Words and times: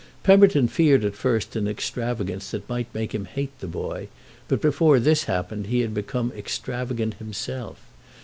Pemberton 0.23 0.67
feared 0.67 1.05
at 1.05 1.13
first 1.13 1.55
an 1.55 1.67
extravagance 1.67 2.49
that 2.49 2.67
might 2.67 2.91
make 2.91 3.13
him 3.13 3.25
hate 3.25 3.51
the 3.59 3.67
boy, 3.67 4.07
but 4.47 4.59
before 4.59 4.99
this 4.99 5.25
happened 5.25 5.67
he 5.67 5.81
had 5.81 5.93
become 5.93 6.33
extravagant 6.35 7.13
himself. 7.19 7.77